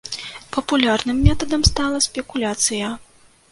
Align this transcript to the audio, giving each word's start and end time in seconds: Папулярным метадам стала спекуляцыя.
Папулярным 0.55 1.19
метадам 1.27 1.63
стала 1.71 2.01
спекуляцыя. 2.09 2.93